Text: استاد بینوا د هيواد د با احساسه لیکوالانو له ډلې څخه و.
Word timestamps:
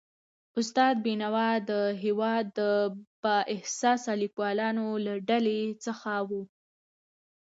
استاد 0.59 0.95
بینوا 1.05 1.49
د 1.69 1.71
هيواد 2.03 2.45
د 2.57 2.59
با 3.21 3.35
احساسه 3.55 4.11
لیکوالانو 4.23 4.85
له 5.05 5.13
ډلې 5.29 5.59
څخه 5.85 6.11
و. 6.29 6.31